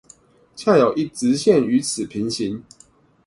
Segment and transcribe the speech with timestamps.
[0.55, 2.63] 恰有一直線與此平行